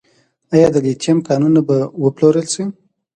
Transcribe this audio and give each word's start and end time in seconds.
آیا 0.53 0.67
د 0.73 0.75
لیتیم 0.85 1.17
کانونه 1.27 1.61
به 1.67 1.77
وپلورل 2.03 2.45
شي؟ 2.53 2.63